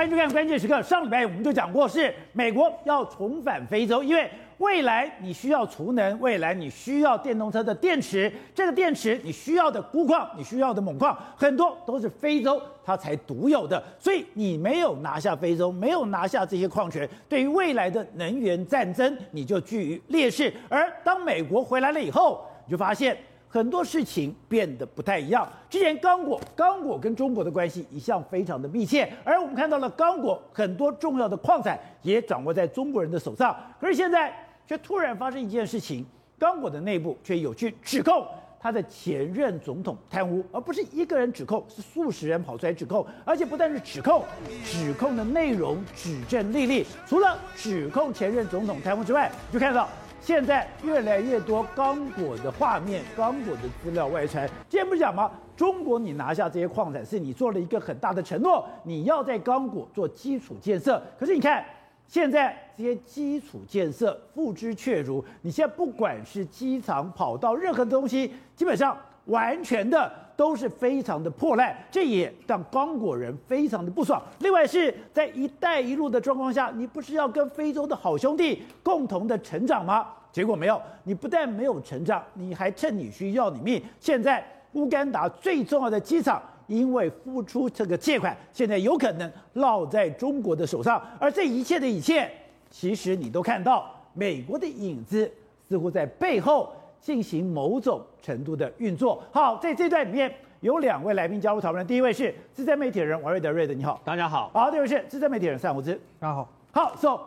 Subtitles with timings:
[0.00, 0.76] 欢迎收看《关键时刻》。
[0.82, 13.84] 上礼拜我们就讲过，是美国要重返非洲，因为未来你需要储能，未来你需要电动车的电池，这个电池你需要的钴矿，你需要的锰矿，很多都是非洲它才独有的。
[13.98, 20.50] 所以你没有拿下非洲，没有拿下这些矿权，对于未来的能源战争，你就居于劣势。
[20.70, 23.14] 而当美国回来了以后，你就发现。
[23.52, 25.46] 很多事情变得不太一样。
[25.68, 33.56] 之前刚果，刚果跟中国的关系一向非常的密切，而我们看到了刚果很多重要的矿产也掌握在中国人的手上。
[33.80, 34.32] 可是现在
[34.68, 36.06] 却突然发生一件事情，
[36.38, 38.24] 刚果的内部却有去指控
[38.60, 44.22] 他的前任总统贪污，而不是一个人指控，是数十人跑出来指控，而且不但是指控，
[44.64, 46.86] 指控的内容指证历历。
[47.04, 49.88] 除了指控前任总统贪污之外，就看到。
[50.20, 54.46] 现在越来越多刚果的画面、刚果的资料外传。
[54.68, 55.30] 之前不是讲吗？
[55.56, 61.02] 中国你拿下这些矿产，是你做了一个很大的承诺，你要在刚果做基础建设。
[61.18, 61.64] 可是你看，
[62.06, 65.24] 现在这些基础建设付之阙如。
[65.42, 74.22] 你现在不管是机场、跑道，任何的东西，基本上完全的都是非常的破烂，这也让刚果人非常的不爽。
[74.38, 80.06] 另外是在“一带一路”的状况下，你不是要跟非洲的好兄弟共同的成长吗？
[80.32, 83.82] 结果没有，你不但没有成长，你还趁你需要你命。
[83.98, 91.02] 现在乌干达最重要的机场，因为付出这个借款，现在有可能落在中国的手上。
[91.18, 92.30] 而这一切的一切，
[92.70, 95.28] 其实你都看到，美国的影子
[95.68, 99.20] 似乎在背后进行某种程度的运作。
[99.32, 104.48] 好，在这段里面有两位来宾加入讨论，第一位是资深媒体人王瑞德，瑞德你好，大家好。
[104.54, 106.48] 好，第二位是资深媒体人尚无知，大家好。
[106.70, 107.18] 好，so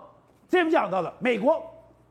[0.48, 1.62] 这边讲到了美国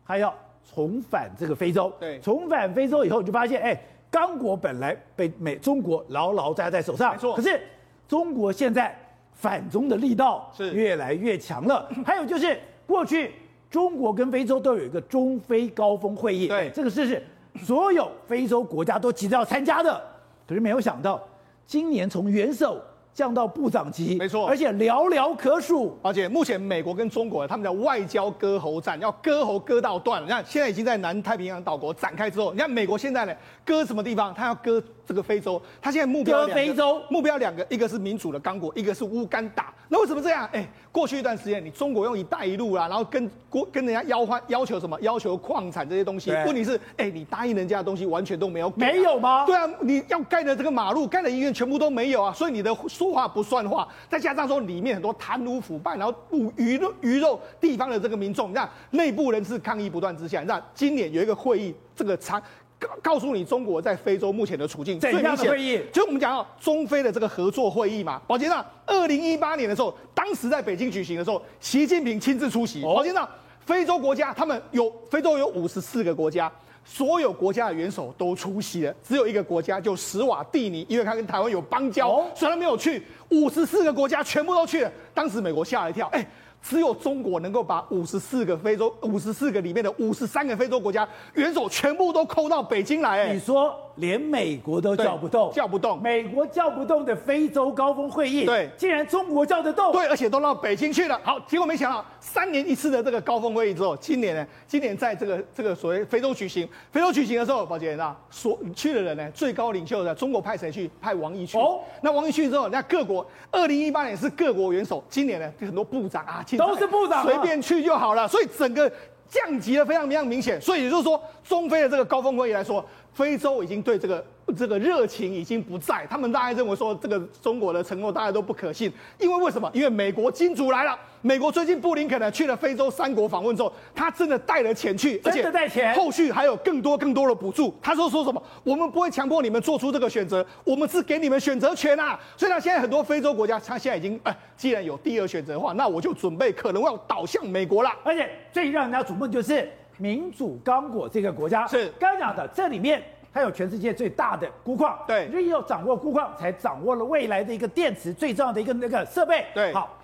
[0.04, 0.34] 还要。
[0.74, 3.78] 重返这个非洲，对，重返非洲以后，你就发现，哎，
[4.10, 7.34] 刚果本来被美中国牢牢抓在手上，没错。
[7.34, 7.60] 可是
[8.08, 8.96] 中国现在
[9.32, 11.88] 反中的力道是越来越强了。
[12.04, 13.32] 还有就是，过去
[13.70, 17.22] 中国跟非洲都有一个中非高峰会议，对，这个事是
[17.64, 20.02] 所有非洲国家都急着要参加的。
[20.46, 21.20] 可是没有想到，
[21.66, 22.80] 今年从元首。
[23.14, 25.98] 降到部长级，没错，而且寥寥可数。
[26.00, 30.26] 而且目前美国跟中国他们的外交割喉战，要割喉割到断了。
[30.26, 33.34] 你看，现在已经在南太平洋岛国展开之后，你看美国现在呢，
[33.66, 34.32] 割什么地方？
[34.32, 39.72] 他要割这个非洲，他现在目标割，非洲目标两个，一个是民主的刚果，一个是乌干达。
[39.88, 40.48] 那为什么这样？
[40.52, 44.98] 哎，过去一段时间，你中国用“一带一路”啊，然后跟国跟人家要换要求什么？
[45.02, 46.30] 要求矿产这些东西。
[46.46, 48.72] 问题是，哎，你答应人家的东西完全都没有啊。
[48.76, 49.44] 没有吗？
[49.44, 52.72] 对啊，你要盖的这个马路、盖的医院全部都没有啊，所以你的。
[53.02, 62.40] 说话不算话，再加上说里面很多贪污腐败，然后鱼鱼肉鱼肉地方的这个民众，你看内部人士抗议不断之下，你看今年有一个会议，这个参
[62.78, 65.00] 告告诉你中国在非洲目前的处境。
[65.00, 65.80] 怎样的会议？
[65.92, 68.22] 就我们讲到中非的这个合作会议嘛。
[68.28, 72.82] 宝杰长，二零一八年的时候，当时在北京举行的时候，习近平亲自出席。
[72.82, 73.28] 宝杰长，
[73.66, 76.50] 非洲国家他们有非洲有五十四个国家。
[76.84, 83.02] 所有国家的元首都出席了，只有一个国家就史瓦蒂尼，因为他跟台湾有邦交，所以他没有去。
[83.30, 86.26] 五十四个国家全部都去了，当时美国吓了一跳，哎。
[86.64, 93.24] 只有中国能够把五十四个非洲、五十四个里面的五十三个非洲国家元首全部都扣到北京来。
[93.24, 101.20] 哎，你说连美国都叫不动，叫不动，美国叫不动的非洲高峰会议，对，竟然中国叫得动，对，而且都到北京去了。
[101.22, 110.90] 好，结果没想到三年一次的这个高峰会议之后，今年呢，今年在这个这个所谓非洲举行，非洲举行的时候，宝杰啊，所去的人呢，最高领袖的中国派谁去？
[111.00, 111.58] 派王毅去。
[111.58, 116.44] 哦，那王毅去之后，那各国二零一八年是各国元首，今年呢，就很多部长啊。
[116.56, 118.90] 都是部长，随便去就好了，所以整个
[119.28, 124.24] 降级的非常非常明显，所以也就是说，中非的这个高峰会议来说，非洲已经对这个。
[124.56, 129.70] 这个热情已经不在，他们大概认为说，这个中国的承诺大家都不可信，因为为什么？
[129.72, 137.74] 因为美国金主来了，美国最近布林肯呢去了非洲三国访问之后，他真的带了钱去，真的带钱，后续还有更多更多的补助。
[137.80, 138.42] 他说说什么？
[138.64, 142.18] 我们不会强迫你们做出这个选择，我们是给你们选择权啊。
[142.36, 147.90] 所以呢，现在很多非洲国家，他现在已经哎，既然有第二选择的话，那我就准备可能要倒向美国了。
[148.02, 151.88] 而且最让人家瞩目就是民主刚果这个国家，是。
[151.98, 153.02] 刚讲的这里面。
[153.34, 159.46] 它有全世界最大的钴矿，对，因为要掌握钴矿，才掌握了未来的一个电池最重要的一个那个设备。
[159.54, 159.98] 对，好，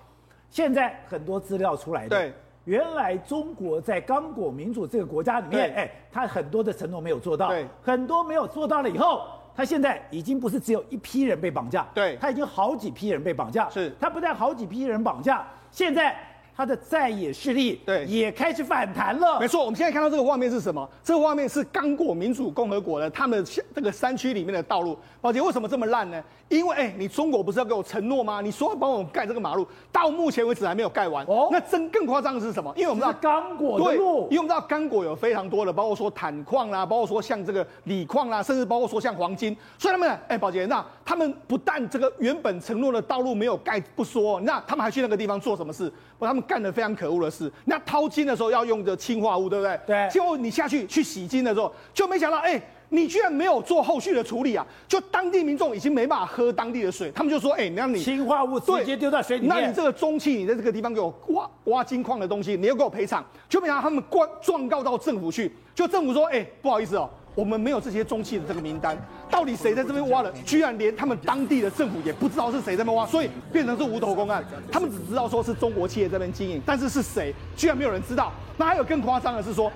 [0.49, 2.33] 现在很多资料出来的，对，
[2.65, 16.17] 原来中国在刚果民主这个国家里面，哎，它很多的承诺没有做到，对，很多没有做到了以后，它现在已经不是只有一批人被绑架，对，它已经好几批人被绑架，是，它不但好几批人绑架，现在。
[16.59, 19.39] 他的在野势力对也开始反弹了。
[19.39, 20.85] 没错，我们现在看到这个画面是什么？
[21.01, 24.99] 这个画面是刚果民主共和国的他们这个山区里面的道路。
[25.21, 26.21] 宝杰，为什么这么烂呢？
[26.49, 28.41] 因为哎，你中国不是要给我承诺吗？
[28.41, 31.23] 你说要帮我们盖这个马路，到目前为止还没有盖完。
[31.27, 32.73] 哦，那真更夸张的是什么？
[32.75, 39.55] 因为我们知道刚果的路，因为我们知道刚果有非常多的，包括说坦矿啦，包括说像这个锂矿啦，甚至包括说像黄金。
[39.77, 45.91] 所以他们哎，宝杰，那他们不但这个原本承诺的道路没有盖不说，那他们还去那个地方做什么事？
[46.17, 47.51] 不，他们干了非常可恶的事。
[47.65, 49.79] 那掏金的时候要用的氰化物，对不对？
[49.85, 50.09] 对。
[50.09, 52.59] 结果你下去去洗金的时候，就没想到哎。
[52.89, 54.65] 你居然没有做后续的处理啊！
[54.87, 67.09] 就当地民众已经没办法喝当地的水，他们就说：“哎、欸，那你氰化物直接丢在水里面，那你这个中气，你在这个地方给我挖挖金矿的东西，你要给我赔偿。”就没想到他们告状告到政府去，就政府说：“哎、欸，不好意思哦，
[67.39, 68.97] 我们没有这些中企的这个名单，
[69.31, 70.29] 到底谁在这边挖了？
[70.45, 74.43] 居然连他们当地的政府也不知道是谁在那边挖，所以变成是无头公案。
[74.69, 79.71] 他们只知道说是中国企业这边经营，但是是谁，居然没有人知道。”那还有更夸张的是说，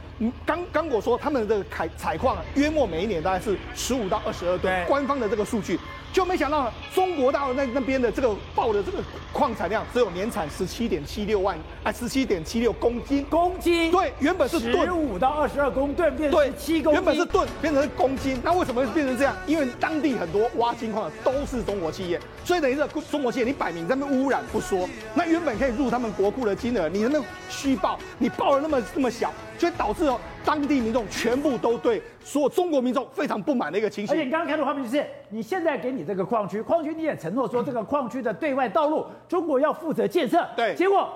[0.46, 5.80] 刚刚果说他们的这个采采矿约莫每一年大概是十五到二十二吨，官方的这个数据，
[6.14, 9.00] 就没想到中国大陆那那边的这个报的这个
[9.34, 19.36] 矿产量只有年产十七点七六万，啊十七点七六公斤，公斤，对，原本是十五到二十二公吨，变成七公斤，原本是吨变成公斤，那为什么会变成这样？
[19.48, 28.80] 因为当地很多挖金矿的都是中国企业，所以等于是中国企业你摆明在那边污染不说，那原本可以入他们国库的金额，你那边虚报，你报的那么。
[28.96, 34.16] 那么小，就会导致哦，当地民众全部都对所有中国民众非常不满的一个情形。
[34.16, 40.46] 而且你刚刚看到画面就是，你现在给你这个矿区，矿区你也承诺说这个矿区的对外道路，中国要负责建设。
[40.56, 41.10] 对，结果。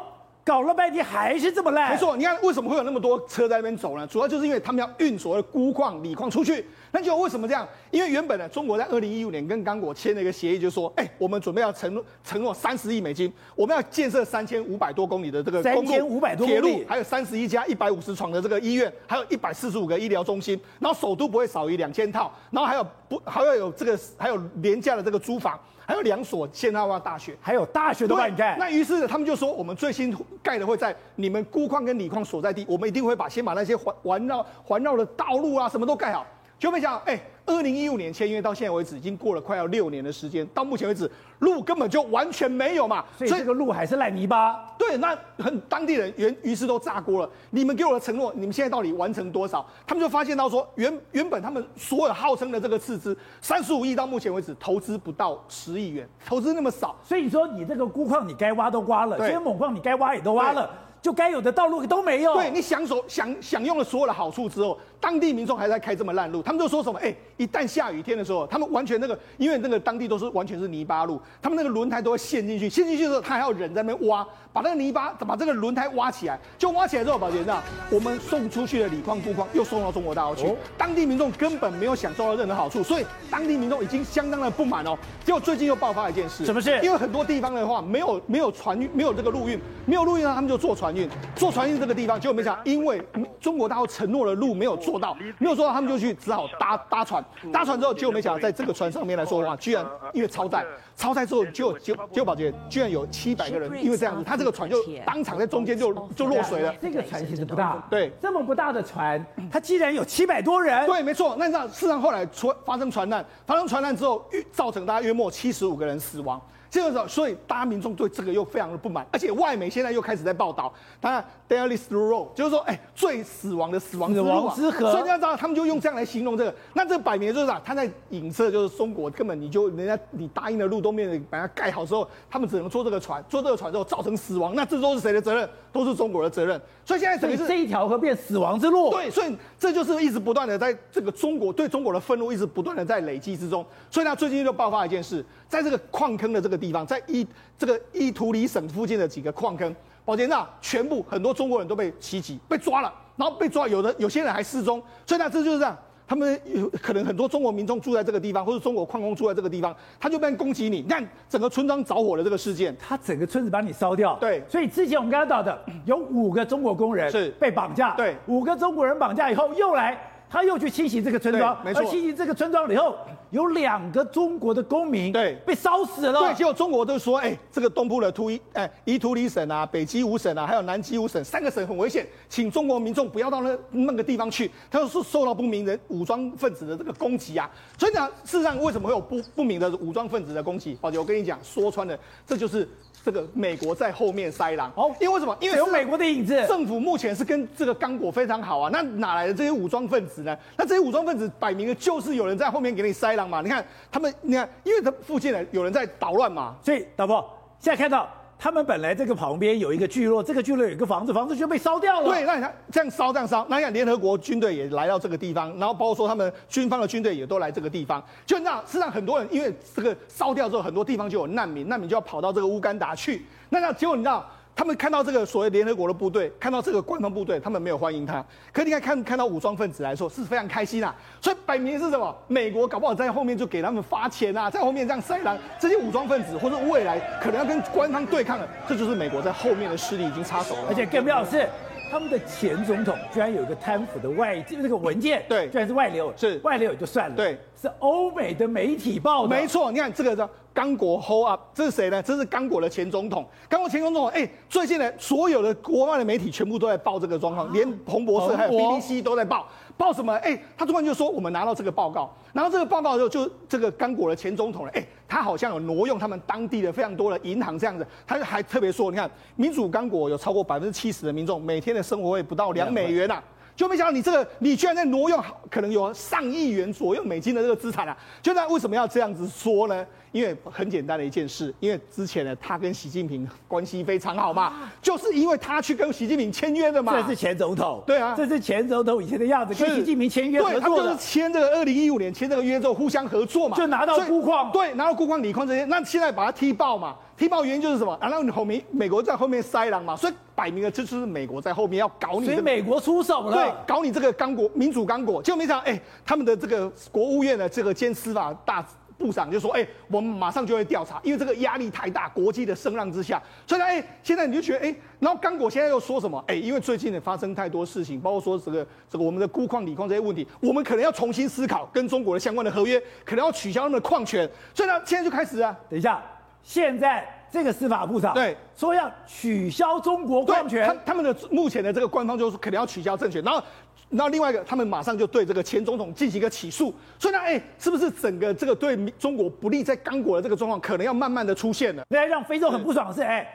[0.47, 1.91] 搞了半天还是这么烂。
[1.91, 4.07] 没错，你看为什么会有那么多车在那边走呢？
[4.07, 6.65] 主要就是因为他们要运所谓的钴矿、锂矿出去。
[6.89, 7.67] 那就为什么这样？
[7.91, 25.59] 因为原本呢，中国在二零一五年跟刚果签了一个协议，就是说，哎，我们准备要承诺承诺三十亿美金，我们要建设三千五百多公里的这个三千五百多铁路，还有三十一家一百五十床的这个医院，还有一百四十五个医疗中心，然后首都不会少于两千套，然后还有不还要有这个还有廉价的这个租房。
[25.88, 28.57] 还有两所现代化大学，还有大学都帮你盖。
[28.60, 30.13] 那于是他们就说，我们最新
[30.44, 36.25] 盖的会在你们钴矿跟锂矿所在地，我们一定会把先把那些环环绕环绕的道路啊什么都盖好。
[36.60, 41.09] 就没想到，哎，二零一五年签约到现在为止，已经过了快要六年的时间，到目前为止
[41.39, 44.67] 路根本就完全没有嘛，所以这个路还是烂泥巴。
[44.77, 47.29] 对，那很当地人原于是都炸锅了。
[47.49, 49.65] 你们给我的承诺，你们现在到底完成多少？
[49.88, 60.69] 他们就发现到说，原原本他们所有号称的这个斥资三十五亿，到目前为止投资不到十亿元，投资那么少，所以你说你这个钴矿你该挖都挖了，这些锰矿你该挖也都挖了。
[61.01, 62.35] 就该有的道路都没有。
[62.35, 66.99] 对，你享受享享用了所有的好处之后，当地民众还在开这么烂路，他们就说什么？
[66.99, 80.47] 哎，一旦下雨天的时候，他们完全那个，因为那个当地都是完全是泥巴路，他们那个轮胎都会陷进去，陷进去的时候，他还要人在那边挖，把那个泥巴把这个轮胎挖起来，就挖起来之后，宝杰那我们送出去的锂矿、钴矿又送到中国大陆去，
[80.77, 84.97] 当地民众根本没有享受到任何好处，所以当地民众已经相当的不满哦。
[85.23, 86.79] 结果最近又爆发一件事，什么事？
[86.83, 91.78] 因为很多地方的话没有没有船运，没有这个陆运，没有陆运呢，他们就坐船运，坐船运。
[91.78, 93.00] 这个地方，结果没想到，因为
[93.39, 97.24] 中国大陆承诺的路没有做到，没有做到，他们就去只好搭搭船，
[97.54, 106.74] 搭船之后，结果没想到，在这个船上面来说的话，居然因为超载，超载之后就就就保洁，居然有七百个人，因为这样子，他这个船就当场在中间就就落水了。
[106.81, 110.84] 这个船其实不大，对，这么不大的船，它既然有七百多人。
[110.88, 111.36] 对，没错。
[111.38, 116.42] 那那事实上后来出发生船难，发生船难之后，造成大概约莫七十五个人死亡。
[116.77, 120.71] 这个时候，所以大家民众对这个又非常的不满，而且外媒现在又开始在报道，
[121.01, 124.91] 当然 Deadliest Road 就是说，哎，最死亡的死亡之路啊，之河。
[124.91, 126.53] 所以你要知道，他们就用这样来形容这个。
[126.74, 127.60] 那这摆明就是啥？
[127.65, 135.50] 他在影射，就是中国根本你就人家你答应的路都没有把它盖好之后，他们只能坐这个船，坐这个船之后造成死亡，那这都是谁的责任？
[135.72, 136.60] 都是中国的责任。
[136.84, 138.89] 所以现在等于是这一条河变死亡之路。
[138.91, 143.65] 对，所以这就是一直不断的在这个中国对中国的愤怒一直不断的在累积之中。
[143.89, 147.25] 所以呢最近就爆发一件事，在这个矿坑的这个地方，在伊。
[147.60, 149.75] 这个伊图里省附近的几个矿坑，
[150.06, 155.75] 宝杰那全部很多中国人都被袭击，被抓了，然后被抓，有的有些人还失踪，所以呢，这就是这样，
[156.08, 160.82] 他们有可能很多中国民众住在这个地方，或者中国矿工住在这个地方，他就被人攻击你。
[160.82, 164.16] 你看整个村庄着火的这个事件，他整个村子把你烧掉。
[164.20, 170.00] 对，所以之前我们刚刚讲的有五个中国工人是被绑架，对，五个中国人绑架以后又来。
[170.30, 171.82] 他又去清洗这个村庄，没错。
[171.82, 172.94] 而清洗这个村庄以后，
[173.31, 176.19] 有两个中国的公民对被烧死了。
[176.19, 184.50] 对，结果中国都说，哎，这个东部的图伊哎伊图里省啊、北基五省啊，还有南基五省三个省很危险，请中国民众不要到那那个地方去。
[184.72, 187.50] 他说是受到不明人武装分子的这个攻击啊。
[187.77, 190.77] 所以讲，事实上为什么会有不不明的武装分子的攻击？
[190.79, 192.67] 宝姐，我跟你讲，说穿了，这就是
[193.03, 194.72] 这个美国在后面塞狼。
[194.75, 195.36] 哦，因为为什么？
[195.41, 196.46] 因为有美国的影子。
[196.48, 200.38] 政府目前是跟这个刚果非常好啊，那哪来的这些武装分子呢？
[200.57, 203.41] 那这些武装分子摆明了就是有人在后面给你塞狼嘛。
[203.41, 207.21] 你看他们，你看，因为他附近呢有人在捣乱嘛，所以导播
[207.59, 208.07] 现在看到。
[208.39, 212.07] 他们本来这个旁边有一个聚落，这个聚落有一个房子，房子就被烧掉了。
[212.07, 223.25] 对，那你看这样烧这样烧，那你看联合国军队也来到这个地方，然后包括说他们军方的军队也都来这个地方，就那实际上很多人因为这个烧掉之后，很多地方就有难民，难民就要跑到这个乌干达去。
[223.50, 224.24] 那那结果你知道？
[224.57, 228.25] 他们看到这个所谓联合国的部队，看到这个官方部队，他们没有欢迎他。
[228.51, 230.93] 可你看看看到武装分子来说，是非常开心啊。
[231.21, 232.13] 所以摆明是什么？
[232.27, 235.37] 美国搞不好在后面就给他们发钱啊，在后面这样塞狼。
[235.59, 240.61] 这些武装分子或者未来可能要跟官方对抗的，这就是美国在后面的势力已经插手了。
[240.69, 241.47] 而且更妙的是，
[241.91, 249.71] 他们的前总统居然有一个贪腐的外这个文件，对，居然是外流，是外流也就算了，对，是欧美的媒体报的，没错。
[249.71, 250.29] 你看这个叫。
[250.53, 252.01] 刚果 hold up，这是谁呢？
[252.01, 253.23] 这是刚果的前总统。
[253.47, 259.45] 刚果前总统，哎，最近呢，所有的国外的媒体全部都在报这个状况，啊、连彭博社还有 BBC 都在报。
[259.77, 260.15] 报什么？
[260.15, 267.85] 哎，他突然就说，我们拿到这个报告，拿到这个报告之后，就这个刚果的前总统呢，哎，他好像有挪用他们当地的非常多的银行这样子。
[268.07, 273.23] 他还特别说，你看，民主刚果有超过百分之七十的民众每天的生活费不到两美元啊。
[273.57, 277.97] 就没想到你这个，你居然在挪用，可能有上亿元左右美金的这个资产啊！
[278.21, 279.83] 就那为什么要这样子说呢？
[280.11, 286.93] 因为很简单的一件事，因为之前呢，他跟习近平关系非常好嘛，就是因为他去跟习近平签约的嘛。
[287.01, 290.59] 这是前总统，对啊，这是前总统以前的样子，跟习近平签约合作的。
[290.59, 295.65] 对，他们就是签这个二零一五年签这个约之后互相合作嘛，就拿到钴矿，对，拿到钴矿、锂矿这些。
[295.65, 297.97] 那现在把它踢爆嘛，踢爆原因就是什么？
[298.00, 300.13] 然后你后面美国在后面塞狼嘛，所以。
[300.38, 308.63] 摆明了，这就是美国在后面要搞你，所以美国出手了，对，搞你这个刚果民主刚果，结果没想到，哎，他们的这个国务院的这个兼司法大
[309.00, 316.24] 部长就说，哎，我们马上就会调查，因为这个压力太大，国际的声浪之下，所以呢，哎，现在你就觉得，哎，然后刚果现在又说什么？
[316.27, 326.00] 哎，因为最近呢发生太多事情，包括说这个这个我们的钴矿、锂矿这些问题，我们可能要重新思考跟中国的相关的合约，可能要取消他们的矿权，所以呢，现在就开始啊，等一下，
[326.48, 327.06] 现在。
[327.30, 328.36] 这个司法部长对。
[328.56, 333.44] 说要取消中国矿权，他他们的目前的这个官方就是可能要取消政权，然后，
[333.89, 341.84] 然后另外一个他们马上就对这个前总统进行一个起诉，所以呢，哎，是不是整个这个对中国不利在刚果的这个状况可能要慢慢的出现了？
[341.89, 343.27] 那让非洲很不爽的是，哎，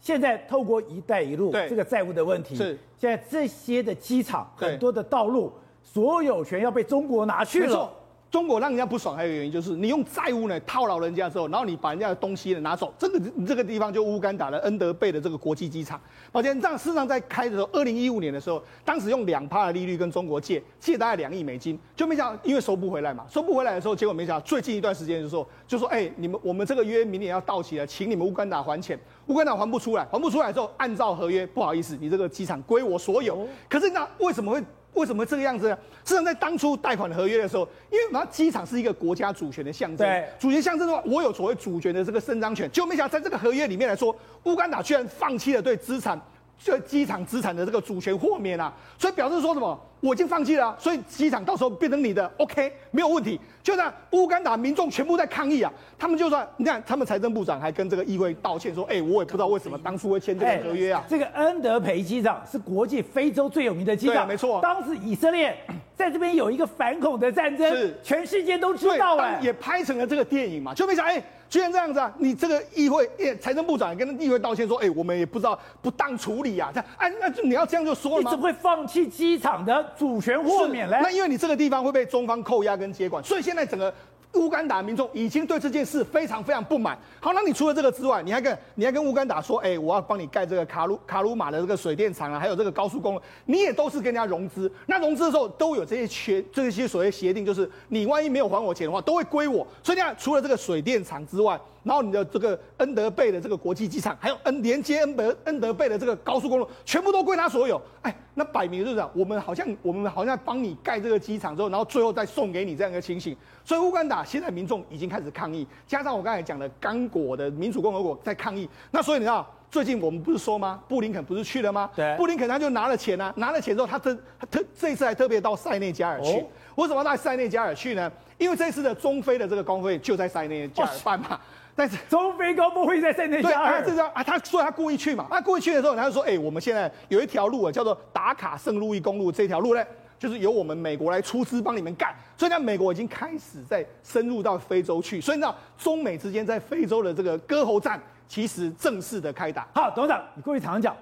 [0.00, 2.78] 现在透过“一带一路”这个债务的问题，是。
[2.96, 7.90] 现在这些的机场很多的道路所有权要被中国拿去了。
[8.30, 16.00] 中国让人家不爽，还有原因就是你用债务呢套牢人家之后，然后你把人家的东西呢拿走，这个你这个地方就乌干达的恩德贝的这个国际机场。
[16.30, 28.96] 抱歉，这样事实上在开的时候，二零一五年的时候，当时用两趴的利率跟中国借，借大概两亿美金，就没想到因为收不回来嘛，收不回来的时候，结果没想到最近一段时间就说，就说哎，你们我们这个约明年要到期了，请你们乌干达还钱，
[29.26, 33.44] 乌干达还不出来，还不出来之后，按照合约，不好意思，你这个机场归我所有。
[33.68, 34.62] 可是那为什么会？
[34.94, 35.78] 为什么这个样子呢？
[36.04, 40.06] 事实上，在当初贷款合约的时候，因为嘛，机场是一个国家主权的象征。
[40.06, 42.70] 对，主权象征的话，我有所谓主权的这个伸张权。
[42.70, 46.20] 就没想到在这个合约里面来说，乌干达居然放弃了对资产。
[46.62, 49.80] 对机场资产的这个主权豁免啊，所以表示说什么？
[50.00, 53.38] 我已经放弃了，所以机场到时候变成你的，OK，没有问题。
[53.62, 61.04] 就这样，乌干达民众全部在抗议啊，他们就算，你看，他们财政部长还跟这个议会道歉说，哎，我也不知道为什么当初会签这个合约啊。
[61.06, 64.60] 这个恩德培机场是国际非洲最有名的机场，没错。
[64.62, 65.54] 当时以色列
[65.94, 71.22] 在这边有一个反恐的战争，是全世界都知道了，也拍成了这个电影嘛，就没想哎。
[71.50, 72.14] 居然这样子啊！
[72.16, 78.30] 你这个议会，财政部长也跟议会道歉说，哎，我们也不知道不当处理啊，这样，哎，那就你要这样就说了吗？
[78.30, 80.98] 你怎么会放弃机场的主权豁免嘞？
[81.02, 83.92] 那因为你这个地方会被中方扣押跟接管，所以现在整个。
[84.34, 86.96] 乌干达民众已经对这件事非常非常不满。
[87.18, 94.70] 好，那你除了这个之外，你还跟你还跟乌干达说，哎，我要帮你盖这个卡鲁卡鲁马的这个水电厂啊，还有这个高速公路，你也都是跟人家融资。
[94.86, 99.66] 那融资的时候都有这些缺这些所谓协定，就是你万一没有还我钱的话，都会归我。
[99.82, 107.80] 所以你看，除了这个水电厂之外，然后你的这个恩德贝的这个国际机场，还有恩连接恩德恩德贝的这个高速公路，全部都归他所有。
[108.02, 113.36] 哎，那摆明就是讲，我们好像我们好像帮你盖这个机场之后，然后最后再送给你这样一个情形。
[113.64, 118.68] 所以乌干达现在民众已经开始抗议，加上我刚才讲的刚果的民主共和国在抗议。
[118.90, 120.80] 那所以你知道，最近我们不是说吗？
[120.88, 121.90] 布林肯不是去了吗？
[121.94, 126.38] 对，布林肯他就拿了钱啊，拿了钱之后，他特他特这一次还特别到塞内加尔去。
[126.40, 126.46] 哦、
[126.76, 128.10] 为什么到塞内加尔去呢？
[128.38, 131.26] 因为这次的中非的这个高峰会就在塞内加尔办嘛。
[131.30, 131.40] 哦
[131.72, 139.82] 但是中非高峰会在塞内加尔，这样啊，他说他故意去嘛，他故意去的时候，他就说，哎，我们现在有一条路啊，叫做达卡圣路易公路，这条路呢，
[140.20, 147.98] 就是由我们美国来出资帮你们干，所以呢，美国已经开始在深入到非洲去，所以你知道中美之间在非洲的这个割喉战。
[148.28, 149.66] 其实正式的开打。
[149.74, 150.96] 好，董事长，你过去常常讲，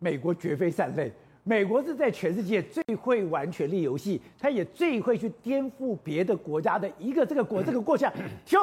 [0.00, 1.12] 美国绝非善类，
[1.44, 8.12] 美国是在全世界最会玩权力游戏，他也最会去颠覆别的国家的一个这个国 这个过项。
[8.44, 8.58] 就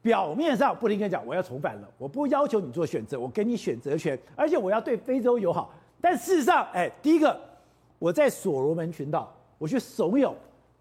[0.00, 5.74] 表面上布林肯讲我要重返了，我不要求你做选择，我给你选择权，而且我要对非洲友好。
[6.00, 7.36] 但事实上，哎，第一个，
[7.98, 10.32] 我在所罗门群岛，我去怂恿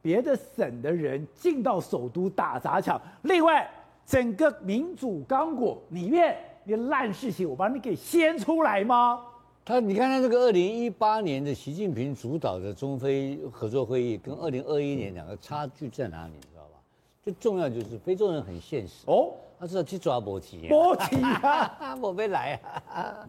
[0.01, 3.01] 别的省的人进到首都打砸抢。
[3.23, 3.69] 另外，
[4.05, 9.21] 整个民主刚果里面，你烂事情我把你给掀出来吗？
[9.65, 16.33] 他，你看他这个二零一八年的习近平主导的中非合作会议，跟二零二一年两个差距在哪里？
[16.33, 16.79] 你知道吧？
[17.21, 22.57] 最重要就是非洲人很现实哦，他知道去抓波奇，波奇啊，我没 来
[22.93, 23.27] 啊。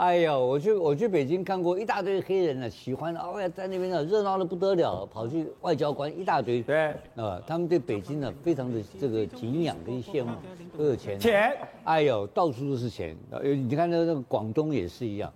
[0.00, 10.30] 哎呦，我去我去北京看过一大堆黑人呢，喜欢哦呀，在那边呢热闹的不得了，跑去外交官一大堆，对，啊，他们对北京呢非常的这个敬仰跟羡慕，
[10.74, 11.54] 都有钱，钱，
[11.84, 13.14] 哎呦，到处都是钱，
[13.68, 15.30] 你看那个那个广东也是一样，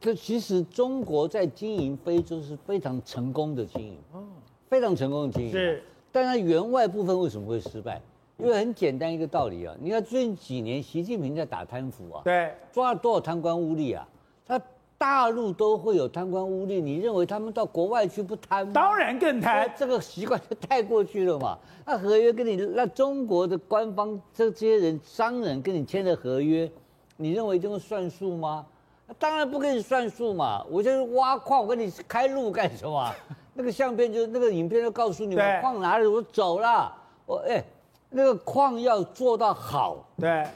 [0.00, 3.96] 这其实中国在经营非洲是非常成功的经营，
[4.68, 8.02] 非常成功的经营，是，但它员外部分为什么会失败？
[8.38, 14.06] 因为很简单一个道理啊，你看最近几年习近平在打贪腐啊，对，抓了多少贪官污吏啊？
[14.46, 14.60] 他
[14.96, 18.72] 大陆都会有贪官污吏，你认为他们到国外去不贪吗？
[18.72, 21.58] 当然更贪，这个习惯就带过去了嘛。
[21.84, 26.70] 那合约跟你那中国的官方这这些人商人跟你签的合约，
[27.16, 28.64] 你认为这个算数吗？
[29.18, 30.64] 当然不跟你算数嘛。
[30.70, 33.12] 我就是挖矿，我跟你开路干什么？
[33.54, 36.94] 那个相片就那个影片就告诉你们矿哪里，我走了。
[37.26, 37.64] 我哎。
[38.10, 40.46] 那个矿要做到好，对，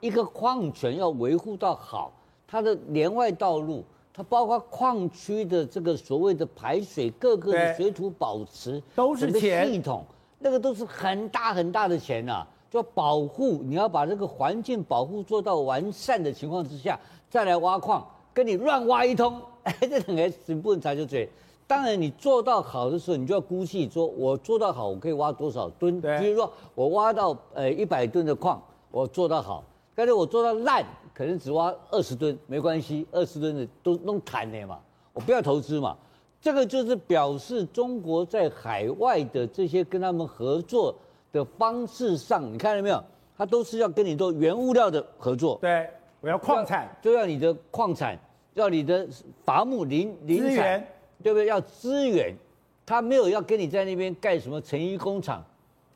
[0.00, 2.12] 一个矿权要维护到好，
[2.46, 10.04] 它的连外道路，它包括矿区的这个所谓的排水，各个的水土保持都是钱系统，
[10.38, 12.48] 那个都是很大很大的钱呐、啊。
[12.70, 16.98] 就保护，你要把这个环境保护做到完善的情况之下，
[17.30, 21.28] 再来挖矿，跟你乱挖一通，哎， 这两个是不能查就对。
[21.66, 26.00] 当然，你做到好的时候，你就要估计说，我做到好，我可以挖多少吨？
[26.00, 29.64] 对，比如说我挖到呃一百吨的矿，我做到好。
[29.94, 34.78] 但是我做到烂，可能只挖二十吨，没关系，二十吨的都弄砍的嘛，
[35.12, 35.96] 我不要投资嘛。
[36.40, 40.94] 这个就是表示中国在海外的这些跟他们合作
[41.32, 43.02] 的方式上，你看到没有？
[43.38, 45.58] 他都是要跟你做原物料的合作。
[45.62, 45.88] 对，
[46.20, 48.18] 我要矿产，就要你的矿产，
[48.54, 49.08] 要你的
[49.44, 50.84] 伐木林林产。
[51.24, 51.46] 对不对？
[51.46, 52.36] 要资源，
[52.84, 55.42] 他没有要跟你在那边盖什么成衣工厂，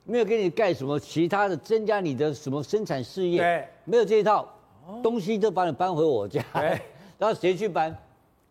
[0.04, 4.48] 没有给你盖什么其他的增加你的什么生产事业，对，没有这一套，
[5.02, 6.42] 东西都把你搬回我家，
[7.18, 7.94] 然后谁去搬？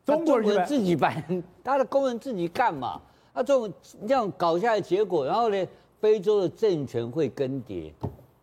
[0.05, 3.01] 中国人自己搬，他的工人自己干嘛？
[3.33, 3.73] 那这种
[4.07, 5.67] 这样搞下来，结果然后呢，
[5.99, 7.91] 非洲的政权会更迭，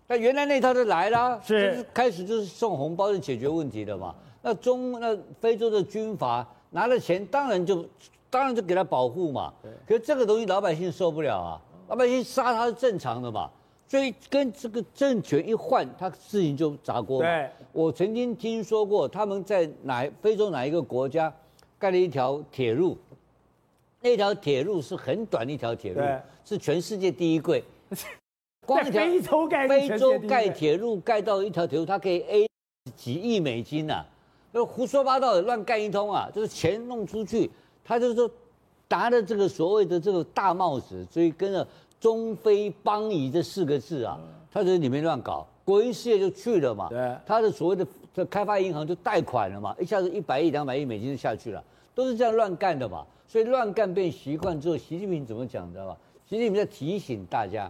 [0.09, 4.12] 那原来那套就来了，是，就是开始就是送红包就解决问题的嘛。
[4.42, 7.87] 那中那非洲的军阀拿了钱，当然就。
[8.35, 9.55] 当然就给他保护嘛，
[9.87, 13.49] 可是这个东西老百姓受不了啊，老百姓杀他是正常的嘛，
[13.87, 17.20] 所以跟这个政权一换，他事情就砸锅。
[17.20, 21.33] 对，我曾经听说过他们在哪非洲哪一个国家
[21.79, 22.99] 盖了一条铁路，
[24.01, 26.01] 那条铁路是很短的一条铁路，
[26.44, 27.62] 是全世界第一贵。
[28.66, 32.49] 光一条非洲盖非洲盖铁路盖到一条铁路，它可以 A
[32.97, 34.07] 几亿美金呐、啊，
[34.53, 37.49] 就胡说八道的乱干一通啊，就是钱弄出去。
[37.85, 38.31] 他就是说，
[38.88, 41.66] 拿着这个所谓的这个大帽子，所以跟着
[42.01, 44.18] 中非邦谊这四个字啊，
[44.53, 46.88] 他在里面乱搞，国营事业就去了嘛。
[46.88, 51.62] 对，他的所谓的这开发银行就贷款了嘛，一下子一百亿、两百亿美金就下去了，
[51.94, 53.05] 都是这样乱干的嘛。
[53.27, 55.97] 所以乱干变习惯之后，习近平怎么讲，知道吧？
[56.29, 57.68] 习近平在提醒大家，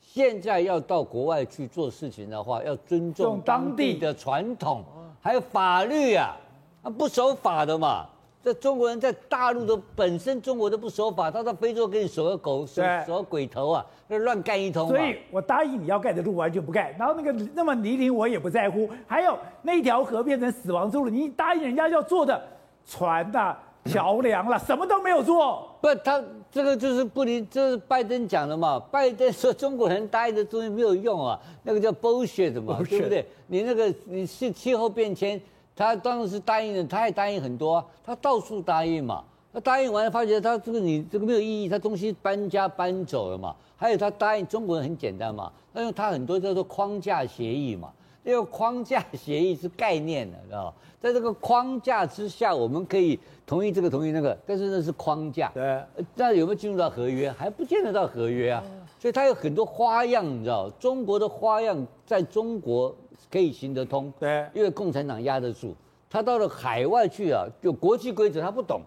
[0.00, 4.82] 现在要到国外去做事情的话，要尊重当地的传统，
[5.22, 6.34] 还有法律啊，
[6.82, 8.06] 他不守法的嘛。
[8.46, 14.86] 这中国人在大陆的本身中国都不守法，他到非洲给你守个狗，守守鬼头啊，那乱干一通。
[14.86, 18.88] 所以我答应你要盖的路完全不盖，然后那个那么泥泞我也不在乎。
[19.04, 22.40] 还有那条河变成死亡之路，你答应人家要做的
[22.86, 25.68] 船呐、啊、桥梁了，什么都没有做。
[25.80, 28.78] 不，他这个就是不离，这是拜登讲的嘛。
[28.92, 33.26] 拜登说中国人答应的东西没有用啊，那个叫 bullshit 嘛.对不对？
[33.48, 35.40] 你那个你是气候变迁。
[35.76, 39.22] 他当时答应的，他也答应很多啊，他到处答应嘛。
[39.52, 43.54] 他答应完了，发觉他这个你这个没有意义，他东西搬家搬走了嘛。
[43.76, 47.90] 还有他答应中国人很简单嘛，他用他很多叫做框架协议嘛。
[48.22, 50.74] 那个框架协议是概念的，知道吧？
[51.00, 55.50] 在这个框架之下，我们可以同意这个同意那个，但是那是框架。
[55.54, 55.80] 对。
[56.16, 57.30] 那有没有进入到合约？
[57.32, 58.62] 还不见得到合约啊。
[58.98, 62.94] 所以他有很多花样，你知道，中国的花样在中国。
[63.30, 64.12] 可以行得通。
[64.18, 65.74] 对，因为共产党压得住。
[66.08, 68.80] 他到了海外去啊，就国际规则他不懂，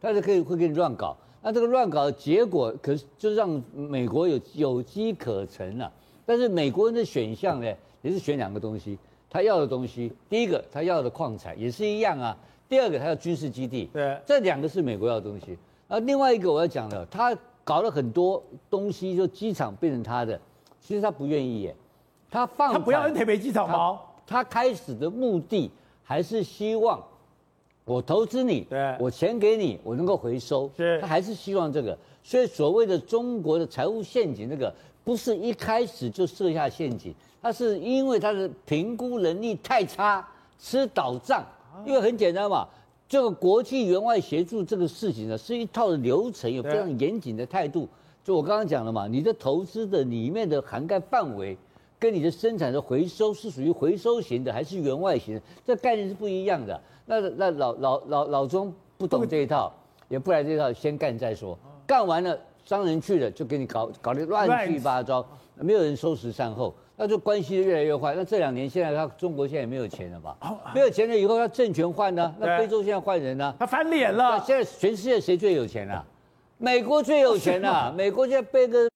[0.00, 1.16] 他就可以会给你乱搞。
[1.42, 5.92] 那这个乱搞的结果，可是就让美国有有机可乘了、啊。
[6.24, 7.66] 但是美国人的选项呢，
[8.00, 8.96] 也是选两个东西，
[9.28, 12.36] 他要的东西，第一个他要的矿产也是一样啊，
[12.68, 13.90] 第二个他要军事基地。
[13.92, 15.58] 对，这两个是美国要的东西。
[15.88, 20.40] 啊，另外一个我要讲的，他搞了很多东西，就机场变成他的，
[20.80, 21.76] 其实他不愿意耶，
[22.32, 24.00] 他放他不要恩特北机场吗？
[24.26, 25.70] 他开始的目的。
[26.04, 27.02] 还是希望
[27.84, 30.70] 我投资你，对，我钱给你，我能够回收。
[30.76, 31.96] 是，他还是希望这个。
[32.22, 41.42] 所以所谓的中国的财务陷阱，这个不是一开始就设下陷阱，他是因为他的评估能力太差，吃倒账。
[41.86, 42.68] 因为很简单嘛，
[43.08, 47.88] 这个国际援外协助这个事情呢，是一套的流程，有非常严谨的态度。
[48.22, 51.56] 就我刚刚讲了嘛，你的投资的里面的涵盖范围。
[52.02, 56.80] 跟你的生产的回收是属于回收型的还是援外型的，这概念是不一样的。
[57.06, 59.72] 那那老老老老钟不懂这一套，
[60.08, 61.56] 也不来这一套，先干再说。
[61.86, 68.14] 干完了，商人去了就给你搞搞得乱七八糟，没有人收拾善后，那就关系越来越坏。
[68.16, 70.36] 那这两年现在他中国现在也没有钱了吧？
[70.74, 72.34] 没有钱了以后，他政权换呢？
[72.40, 73.54] 那非洲现在换人呢？
[73.60, 74.42] 他翻脸了。
[74.44, 76.04] 现在全世界谁最有钱啊？
[76.58, 77.94] 美国最有钱啊！
[77.96, 78.90] 美国现在背个。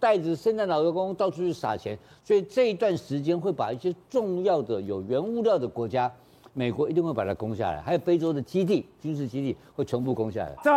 [0.00, 6.10] 带着圣诞老人公到处去撒钱，所以这一段时间会把一些重要的有原物料的国家，
[6.54, 10.56] 美国一定会把它攻下来，还有非洲的基地、军事基地会全部攻下来。
[10.64, 10.70] 这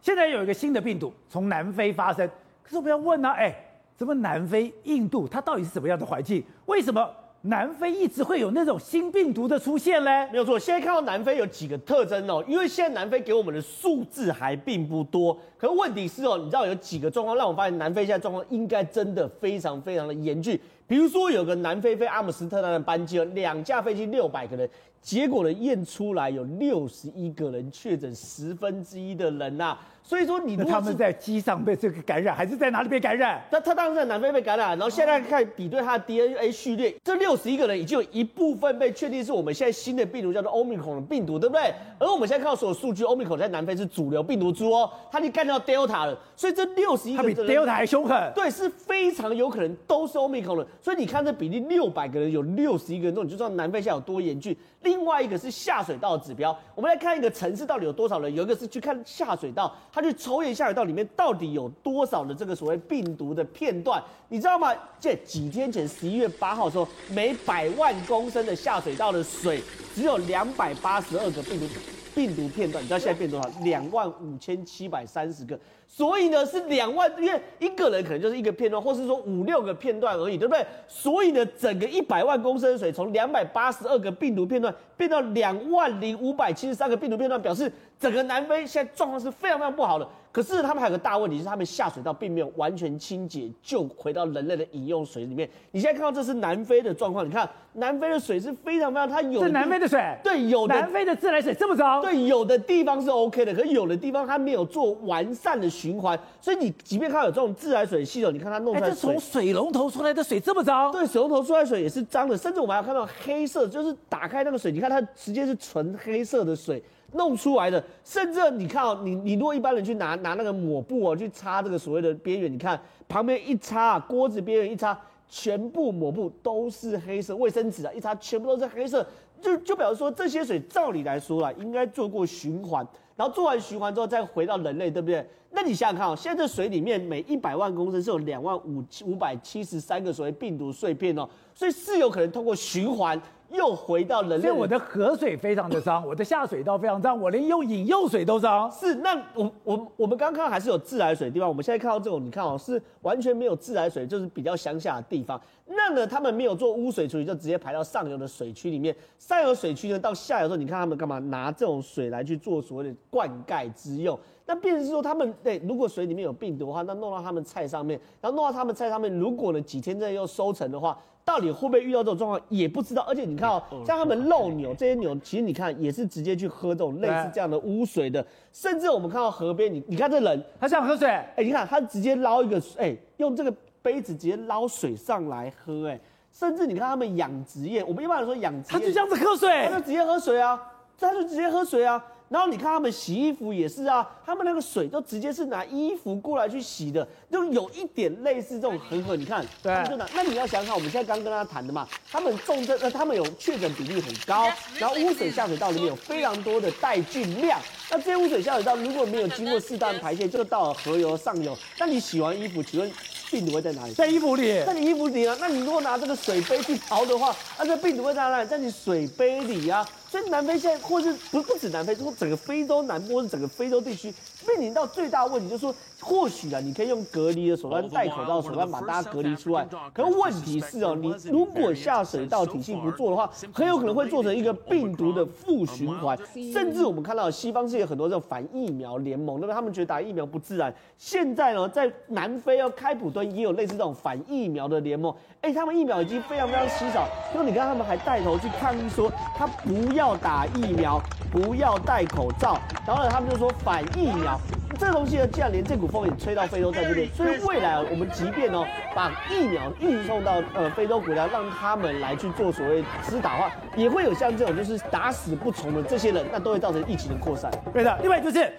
[0.00, 2.26] 现在有一个新的病毒从南非发生，
[2.62, 3.54] 可是我们要问呢、啊，哎，
[3.96, 6.42] 怎么南非、印度它到底是什么样的环境？
[6.66, 7.06] 为什么？
[7.42, 10.28] 南非一直会有那种新病毒的出现嘞？
[10.30, 20.60] 没有错，现在看到南非有几个特征哦，因为现在南非给我们的数字还并不多，可是问题是哦，你知道有几个状况让我发现南非现在状况应该真的非常非常的严峻。
[20.90, 24.68] 比如说有个南非飞阿姆斯特丹的班机，两架飞机六百个人，
[25.00, 29.80] 结果呢验出来有六十一个人确诊，十分之一的人呐、啊。
[30.02, 33.40] 所以说，你他们在机上被这个感染，还是在哪里被感染？
[33.48, 41.72] 他他当然在南非被感染，然后现在看比对他的 DNA 序列，这六十一个人已经有一部分被确定是我们现在新的病毒，叫做 Omicron 的病毒，对不对？
[42.00, 50.66] 而我们现在看到所有数据，Omicron 在南非是主流病毒株哦，它已经干掉 Delta 了，所以这六十一个人它比 Delta 还凶狠，对，是非常有可能都是 Omicron 的。
[50.82, 54.56] 所以你看这比例，六百个人有六十一个人中，你就知道南非现在有多严峻。
[54.82, 60.84] 另外一个是下水道指标，我们来看一个城市到底有多少人，有一个是去看下水道，他去抽验下水道。
[60.84, 64.74] 里面到底有多少的这个所谓病毒的片段，你知道吗？
[64.98, 69.62] 这几天前十一月八号的时候，每百万公升的下水道的水
[69.94, 71.66] 只有两百八十二个病毒
[72.14, 73.48] 病毒片段，你知道现在变多少？
[73.62, 75.60] 两万五千七百三十个。
[75.92, 80.64] 所以呢，是两万，因为一个人可能就是一个片段，或是说五六个片段而已，对不对？
[80.86, 90.08] 所以呢，整个一百万公升的水从两百八十二个病毒片段变到两万零五百七十三个病毒片段，表示整个南非现在状况是非常非常不好的。
[90.32, 95.50] 可是他们还有个大问题，是他们下水道并没有完全清洁，就回到人类的饮用水里面。
[95.72, 105.68] 你现在看到这是南非的状况，你看南非的水是非常非常，它有是南非的水，对，有的南非的自来水这么糟，对，有的地方是 OK 的，可是有的地方它没有做完善的。
[105.80, 110.92] 循环，所以你即便看有这种自来水系统，你看它弄出来，这从水龙头出来的水这么脏？
[110.92, 117.82] 对，水龙头出来的水也是脏的，甚至我们还看到黑色，就是打开那个水，你看它直接是纯黑色的水弄出来的。
[118.04, 129.06] 甚至你看哦，你你如果一般人去拿拿那个抹布哦去擦这个所谓的边缘，你看旁边一擦，锅子边缘一擦，全部抹布都是黑色，卫生纸啊一擦全部都是黑色，
[129.40, 132.86] 就就表示说这些水照理来说啊，应该做过循环，
[133.20, 135.22] 然后做完循环之后再回到人类，对不对？
[135.50, 143.20] 那你想想看哦，现在这水里面每一百万公升是有两万五五百七十三个所谓病毒碎片哦，所以是有可能通过循环。
[143.50, 148.70] 又回到人类，所以我的河水非常的脏， 我的下水道非常脏，我连用饮用水都脏。
[148.70, 155.40] 是，那我我我们刚刚还是有自来水的地方，我们现在看到这种，你看哦，是完全没有自来水，就是比较乡下的地方。
[155.66, 158.94] 那呢，他们没有做污水处理，就直接排到上游的水区里面。
[159.18, 164.18] 上游水区呢，到下游的时候，你看他们干嘛拿这种水来去做所谓的灌溉之用？
[164.46, 170.96] 那变成是说，他们对，如果水里面有病毒的话，那弄到他们菜上面，然后弄到他们菜上面，如果呢几天之内又收成的话。
[171.30, 186.00] 到底会不会遇到这种状况也不知道，而且你看哦，像他们漏牛这些牛，其实你看也是直接去喝这种类似这样的污水的，甚至我们看到河边，你你看这人他想喝水，哎，你看他直接捞一个，哎，用这个杯子直接捞水上来喝，哎，
[186.32, 190.60] 甚至你看他们养殖业，我们一般来说养殖，他就这样子喝水，他就直接喝水啊，
[190.98, 192.04] 他就直接喝水啊。
[192.30, 199.16] 然后你看他们洗衣服也是啊，他们那个水都直接是拿衣服过来去洗的，就有一点类似这种恒河。
[199.16, 199.74] 你看，对，
[200.14, 212.88] 那你要想想，我们现在刚跟他谈的嘛，他们重症，呃，他们有确诊比例很高，然后污水下水道里面有非常多的带菌量，那这些污水下水道如果没有经过适当排泄，就到了河流上游，那你洗完衣服，请问
[213.28, 213.92] 病毒会在哪里？
[213.94, 214.62] 在衣服里。
[214.64, 218.48] 在你衣服里啊，那你如果拿这个水杯去淘的话，那这病毒会在哪里？
[218.48, 219.84] 在你水杯里啊。
[220.10, 224.12] 所以南非现在，或是不不止南非，就是整个非洲南部，或是整个非洲地区，
[224.44, 229.64] 面临到最大的问题，就是说，或许啊，你可以用隔离的手段，戴口罩的手段把大家隔离出来。
[229.94, 236.18] 可是问题是哦，你如果下水道体系不做的话，很有可能会做成一个病毒的负循环。
[236.52, 240.74] 甚至我们看到西方世界很多这种反疫苗联盟，那么他们觉得打疫苗不自然。
[240.98, 245.14] 现在呢，在南非要开普敦也有类似这种反疫苗的联盟。
[245.42, 251.00] 哎，他们疫苗已经非常非常稀少，因为你看他们还带头去抗议说，他不要打疫苗，
[251.32, 254.38] 不要戴口罩，然后呢，他们就说反疫苗，
[254.78, 267.50] 这个东西呢，既然连这股风也吹到非洲在这边，所以未来我们即便哦把疫苗运送到呃非洲国家，让他们来去做所谓施打的话，也会有像这种就是打死不从的这些人，那都会造成疫情的扩散。
[267.72, 268.52] 对的，另外就是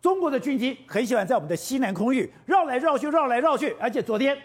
[0.00, 4.38] 中国的军机很喜欢在我们的西南空域绕来绕去，绕来绕去，而且昨天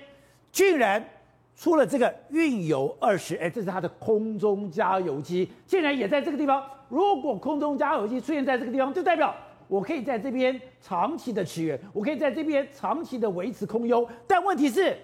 [0.52, 1.06] 居然。
[1.56, 6.64] 出了这个运油二十，哎，这是它的空中加油机，竟然也在这个地方。
[6.90, 9.34] 如果空中加油机出现在这个地方，就代表
[9.68, 14.08] 我可以在这边长期的驰援，我可以在这边长期的维持空优。
[14.28, 14.96] 但问题是，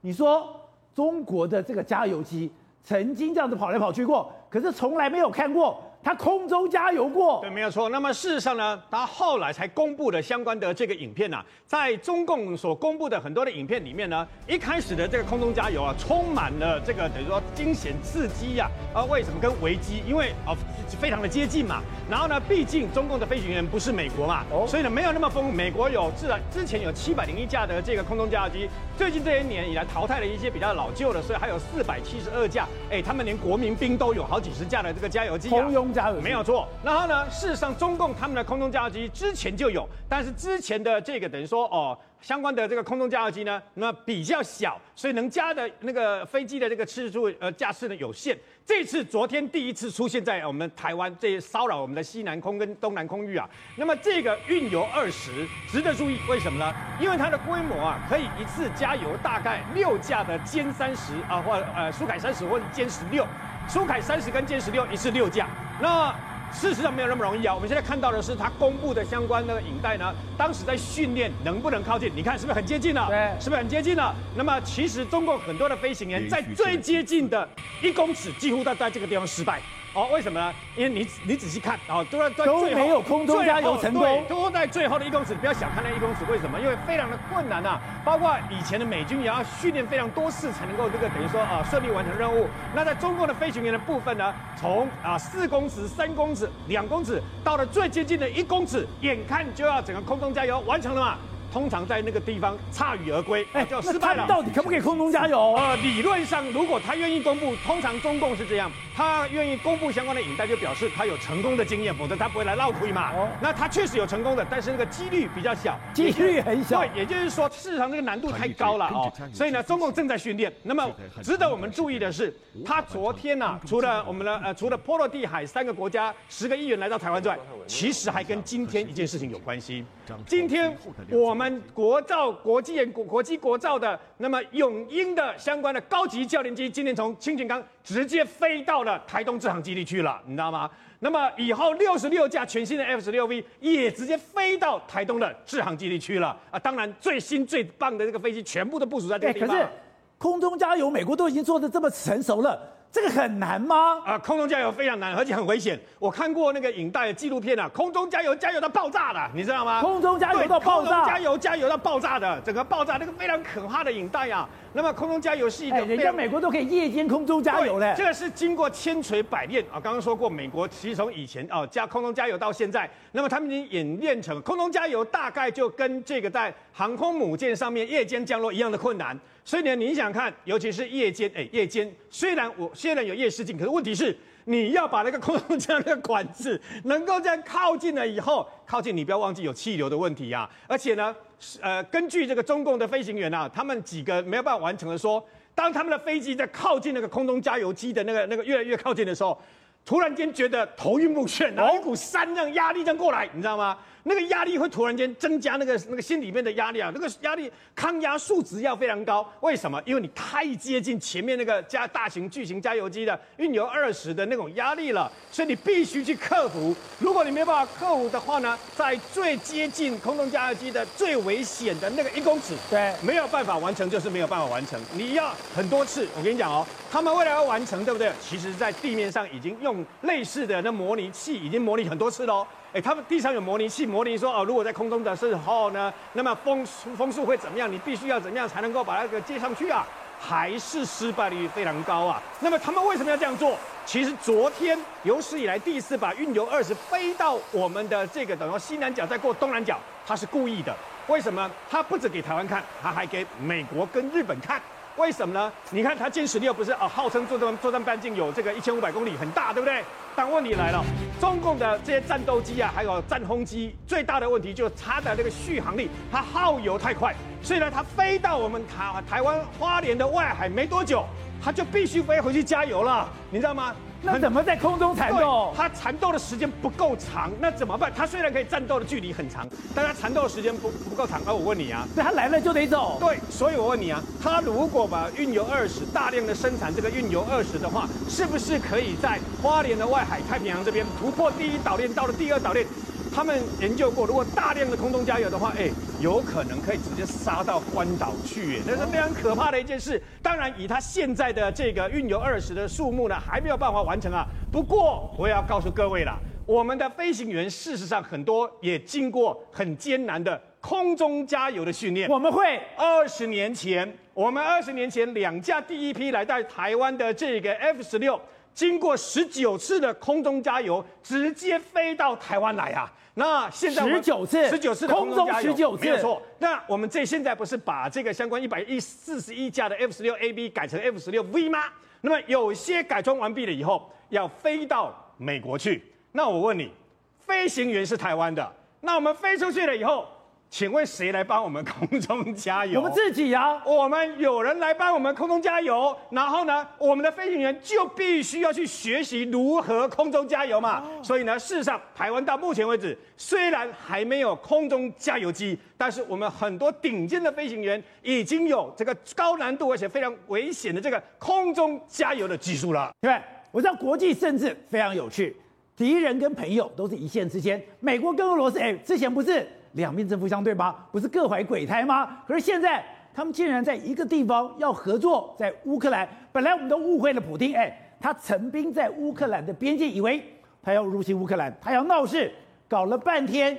[0.00, 0.48] 你说
[0.94, 2.50] 中国的这个加油机
[2.82, 5.82] 曾经这样子跑来跑去过，可是从来没有看过。
[6.06, 7.88] 他空中加油过，对，没有错。
[7.88, 20.00] 那么事实上呢，他后来才公布的相关的这个影片呐、啊，在中共所公布的很多的影片里面呢，一开始的这个空中加油啊，充满了这个等于说惊险刺激呀，啊，为什么跟危机？
[20.06, 20.54] 因为啊，
[21.00, 21.82] 非常的接近嘛。
[22.08, 25.52] 然后呢，毕竟中共的飞行员不是美国嘛，所以呢，没有那么疯。
[25.52, 32.64] 美国有自然之前有七百零一架的这个空中加油机，最近这些年以来淘汰了一些比较老旧的，所以还有四百七十二架。
[32.92, 35.95] 哎，他们连国民兵都有好几十架的这个加油机、啊。
[35.96, 36.68] 加油没有错。
[36.84, 41.98] 然后呢，事实上中共他们的空中加油机之前就有，但是之前的这个等于说哦。
[42.22, 48.36] 相关的这个空中加油机呢，那比较小，所以能加的那个飞机的这个次数呃架次呢有限。
[48.64, 53.48] 这次昨天第一次出现在我们台湾，这些骚扰我们的西南空跟东南空域啊。
[53.76, 56.74] 那么这个运油二十值得注意，为什么呢？
[56.98, 63.24] 因为它的规模啊，可以一次加油大概六架的歼三十啊，或呃苏凯三十或者歼十六，
[63.68, 65.46] 苏凯三十跟歼十六一次六架，
[65.80, 66.14] 那。
[66.52, 67.52] 事实上没有那么容易啊！
[67.52, 72.10] 我们现在看到的是他公布的相关的影带呢，当时在训练能不能靠近？
[72.14, 73.08] 你看是不是很接近了？
[73.08, 74.14] 对，是不是很接近了？
[74.34, 77.46] 那么其实中国很多的飞行员在最接近的
[77.82, 79.60] 一公尺，几乎都在这个地方失败。
[79.96, 80.52] 哦，为什么呢？
[80.76, 85.34] 因为你你仔细看，哦，都在最后都没有空中加油成功，对，都在最后的一公尺。
[85.34, 86.60] 不要小看那一公尺，为什么？
[86.60, 87.80] 因为非常的困难啊！
[88.04, 92.46] 包括以前的美军也要训练非常多次才能够这个等于说啊顺利完成任务。
[92.74, 101.16] 那在中国的飞行员的部分呢，从啊四公尺、三公尺、两公尺，到了最接近的一公尺，眼看就要整个空中加油完成了嘛。
[101.56, 104.26] 通常在那个地方铩羽而归，哎，就失败了。
[104.28, 105.54] 到底可不可以空中加油？
[105.54, 113.10] 呃，理论上，如果他愿意公布，通常中共是这样，他愿意公布相关的影带，就表示他有成功的经验，否则他不会来闹亏嘛。
[113.14, 116.80] 哦，那他确实有成功的，但是那个几率比较小，几率很小。
[116.80, 119.10] 对，也就是说，事实上这个难度太高了哦。
[119.32, 120.52] 所以呢，中共正在训练。
[120.62, 120.86] 那么，
[121.22, 122.30] 值得我们注意的是，
[122.66, 129.86] 他昨天呢、啊，除了我们的呃，除了波罗的海三个国家十个议员来到台湾之外，其实还跟今天一件事情有关系。
[130.26, 130.76] 今天
[131.10, 131.62] 我们。
[131.72, 140.70] 国造国际研国国际国造的，那么永鹰的相关的高级教练机，今天从清泉岗直接飞到了台东制航基地去了，你知道吗？
[141.00, 146.58] 那么以后六十六架全新的 F 十六 V 也直接飞到台东的制航基地去了啊！
[146.58, 149.48] 当然最新最棒的这个飞机全部都部署在这个地方。
[149.48, 149.68] 可是
[150.18, 152.58] 空中加油，美国都已经做的这么成熟了。
[152.90, 154.00] 这个很难吗？
[154.06, 155.78] 啊，空中加油非常难，而且很危险。
[155.98, 159.82] 我看过那个影带的纪录片啊，空中加油加油到爆炸的，你知道吗？
[159.82, 164.48] 空中加油到爆炸，空中加油加油到爆炸的，整个爆炸那个非常可怕的影带啊。
[164.72, 169.76] 那么空中加油是一个，人家美国都可以夜间空中加油的，这个是经过千锤百炼啊。
[169.78, 179.18] 刚刚说过，美国其实从以前啊加空中加油到现在，那么他们已经演练成空中加油，大概就跟这个在航空母舰上面夜间降落一样的困难。
[179.46, 190.50] 所以呢，你想看，尤其是夜间，哎，夜间虽然我虽然有夜视镜，可是问题是你要把那个空中加油的管子 能够这样靠近了以后，靠近你不要忘记有气流的问题、啊。
[190.66, 191.14] 而且呢，
[191.60, 199.40] 呃，根据这个中共的飞行员啊，他们几个没有办法完成的说，当他们的飞机在靠近那个空中加油机的那个那个越来越靠近的时候，
[199.84, 203.78] 突然间觉得头晕目眩，然后一股山这样压力这样过来，你知道吗？
[204.08, 209.28] 那个压力会突然间增加，那个那个心里面的压力啊，那个压力抗压数值要非常高。
[209.40, 209.82] 为什么？
[209.84, 216.72] 因为你太接近前面那个加大型巨型加油机的运油二十的那种压力了，所以你必须去克服。
[217.00, 224.80] 如果你没办法克服的话呢，在最接近空中加油机的最危险的那个一公尺，对，没有办法完成，就是没有办法完成。
[224.94, 228.12] 你要很多次，我跟你讲哦，他们为了要完成，对不对？
[228.20, 232.46] 其实，在地面上已经用类似的那模拟器已经模拟很多次喽。
[232.76, 236.62] 哎，他们地上有模拟器，模拟说哦，如果在空中的时候呢，那么风
[236.94, 237.72] 风速会怎么样？
[237.72, 239.86] 你必须要怎么样才能够把那个接上去啊？
[240.20, 242.20] 还是失败率非常高啊？
[242.38, 243.56] 那么他们为什么要这样做？
[243.86, 250.76] 其实昨天有史以来第一次把运油二十飞到我们的这个等于西南角，再过东南角，他是故意的。
[251.06, 251.50] 为什么？
[251.70, 254.60] 他不止给台湾看，他还给美国跟日本看。
[254.96, 255.50] 为什么呢？
[255.70, 259.82] 你看他歼十六不是啊，号称作战作战半径有这个一千五百公里，很大，对不对？
[260.14, 260.84] 但问题来了，
[261.20, 271.04] 中共的这些战斗机啊，还有战轰机，最大的问题就是它的那个续航力，它耗油太快，所以呢，它飞到我们台台湾花莲的外海没多久，
[271.42, 273.74] 它就必须飞回去加油了，你知道吗？
[274.02, 275.52] 那怎么在空中缠斗？
[275.56, 277.90] 它缠斗的时间不够长，那怎么办？
[277.96, 281.20] 它虽然可以战斗的距离很长，但它缠斗的时间不不够长。
[281.26, 282.98] 而我问你啊，对，它来了就得走。
[283.00, 292.66] 对，所以我问你啊，它如果把运油二十大量的生产这个运油二十的话，是不是可以在花莲的外海太平洋这边突破第一岛链，到了第二岛链？
[293.14, 300.02] 他们研究过，如果大量的空中加油的话，哎，有可能可以直接杀到关岛去，哎，那是非常可怕的一件事。
[300.20, 304.26] 当然，以他现在的这个运油二十的数目呢，还没有办法完成啊。
[304.50, 312.10] 不过，我也要告诉各位啦，我们的飞行员事实上很多也经过很艰难的空中加油的训练。
[312.10, 318.20] 我们会二十年前，我们二十年前两架第一批来到台湾的这个 F 十六，
[318.56, 322.90] 经过十九次的空中加油，直接飞到台湾来啊。
[323.12, 326.22] 那现在十九次，十九次空中十九次，没有错。
[326.38, 331.64] 那我们这现在不是把这个相关一百一四十一架的 F 十六 A B 改成 F 十六 V 吗？
[332.00, 335.84] 那么有些改装完毕了以后，要飞到美国去。
[336.12, 336.72] 那我问你，
[337.18, 340.08] 飞行员是台湾的，那我们飞出去了以后，
[340.48, 342.80] 请问谁来帮我们空中加油？
[342.80, 343.62] 我们自己呀、啊。
[343.66, 350.80] 我们有人来帮我们空中加油，然后呢，我们的飞行员就必须要去学习如何空中加油嘛。
[350.80, 362.90] 哦、所以呢，事实上，台湾到目前为止虽然还没有空中加油机，但是我们很多顶尖的飞行员已经有这个高难度而且非常危险的这个空中加油的技术了。
[363.00, 365.36] 对，我知道国际政治非常有趣，
[365.76, 367.62] 敌人跟朋友都是一线之间。
[367.80, 369.46] 美国跟俄罗斯，哎，之前不是。
[369.76, 370.74] 两边针锋相对吗？
[370.90, 372.18] 不是各怀鬼胎吗？
[372.26, 372.84] 可是现在
[373.14, 376.08] 他们竟然在一个地方要合作，在乌克兰。
[376.32, 380.22] 本来我们都误会了普丁，哎，他陈兵在乌克兰的边界，以为
[380.62, 382.32] 他要入侵乌克兰，他要闹事，
[382.66, 383.56] 搞了半天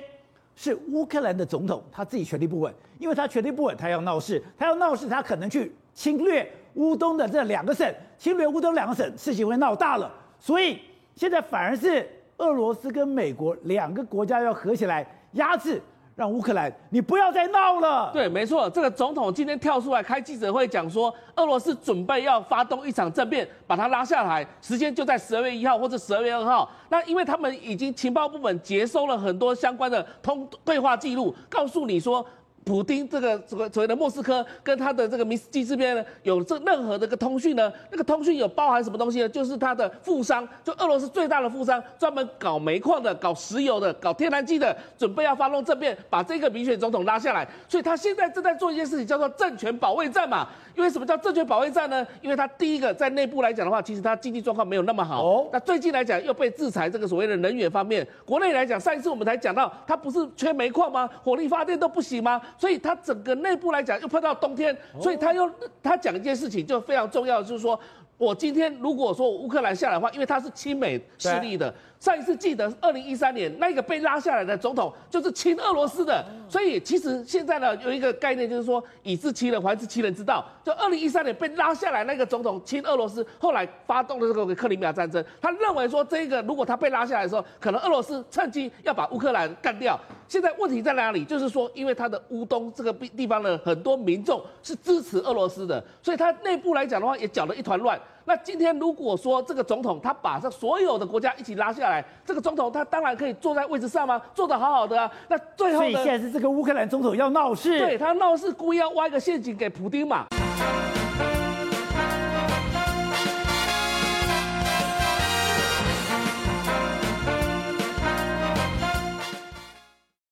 [0.54, 10.12] 是乌克兰的总统他自己权力不稳，因为他权力不稳，他要闹事，他要闹事，他可能去侵略乌东的这两个省，侵略乌东两个省，事情会闹大了。
[10.40, 10.80] 所以
[11.14, 15.80] 现在反而是俄罗斯跟美国两个国家要合起来压制。
[16.18, 18.10] 让乌克兰，你不要再闹了。
[18.12, 26.68] 对，没错，这个总统今天跳出来开记者会讲说，俄罗斯准备要发动一场政变，把他拉下来，时间就在十二月一号或者十二月二号。
[26.88, 32.26] 那因为他们已经情报部门接收了很多相关的通对话记录，告诉你说。
[32.68, 37.72] 普丁这个所所谓的莫斯科跟他的这个米斯基这边呢，有这任何的一个通讯呢？
[37.90, 39.28] 那个通讯有包含什么东西呢？
[39.30, 47.48] 就是他的富商，就俄罗斯最大的富商，专门搞煤矿的、搞石油的、搞天然气的，准备要发动政变，把这个民选总统拉下来。
[47.66, 50.46] 所以他现在正在做一件事情，叫做政权保卫战嘛。
[50.76, 52.06] 因为什么叫政权保卫战呢？
[52.20, 55.24] 因为他第一个在内部来讲的话，其实他经济状况没有那么好。
[55.24, 55.48] 哦。
[55.50, 61.08] 那最近来讲又被制裁，这个所谓的能源方面，国内来讲，上一次我们才讲到，他不是缺煤矿吗？
[61.24, 62.40] 火力发电都不行吗？
[62.58, 65.50] 所以他整个内部来讲又碰到冬天，所以他又
[65.82, 67.78] 他讲一件事情就非常重要，就是说。
[68.18, 80.44] 我今天如果说乌克兰下来的话，因为他是亲美势力的，上一次记得二零一三年那个被拉下来的总统就是亲俄罗斯的，所以其实现在呢有一个概念就是说以自欺人还治其人之道。
[80.64, 89.98] 就二零一三年被拉下来那个总统亲俄罗斯，后来发动了这个克里米亚战争，他认为说这个如果他被拉下来的时候，可能俄罗斯趁机要把乌克兰干掉。
[90.28, 91.24] 现在问题在哪里？
[91.24, 97.98] 就是说因为他的乌东这个地方的很多民众是支持俄罗斯的，所以他内部来讲的话也搅得一团乱。
[98.28, 104.20] 那今天如果说这个总统他把这所有的国家一起拉下来，这个总统他当然可以坐在位置上吗？
[104.34, 105.10] 坐得好好的啊。
[105.28, 105.92] 那最后呢？
[105.92, 110.26] 所以现在是这个乌克兰总统要闹事，对，他闹事故意要挖一个陷阱给普丁嘛。